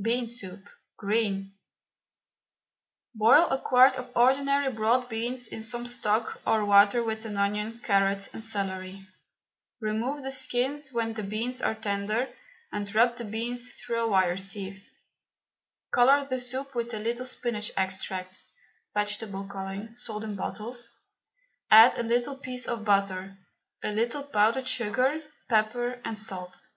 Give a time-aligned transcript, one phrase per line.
[0.00, 0.60] BEAN SOUP,
[0.98, 1.52] GREEN.
[3.12, 7.80] Boil a quart of ordinary broad beans in some stock or water with an onion,
[7.82, 9.04] carrot and celery.
[9.80, 12.28] Remove the skins when the beans are tender
[12.70, 14.80] and rub the beans through a wire sieve.
[15.92, 18.44] Colour the soup with a little spinach extract
[18.94, 20.92] (vegetable colouring, sold in bottles)
[21.68, 23.36] add a little piece of butter,
[23.82, 26.68] a little powdered sugar, pepper and salt.